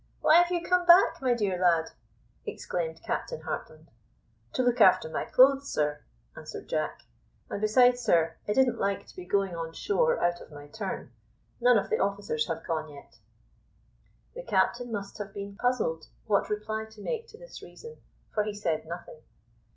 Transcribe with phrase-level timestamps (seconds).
[0.19, 1.91] why have you come back, my dear lad?"
[2.47, 3.91] exclaimed Captain Hartland.
[4.53, 6.01] "To look after my clothes, sir,"
[6.35, 7.03] answered Jack;
[7.51, 11.11] "and besides, sir, I didn't like to be going on shore out of my turn;
[11.59, 13.19] none of the officers have gone yet."
[14.33, 17.97] The captain must have been puzzled what reply to make to this reason,
[18.33, 19.21] for he said nothing.